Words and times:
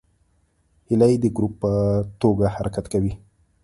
هیلۍ 0.89 1.13
د 1.19 1.25
ګروپ 1.35 1.53
په 1.63 1.71
توګه 2.21 2.45
حرکت 2.55 2.85
کوي 2.93 3.13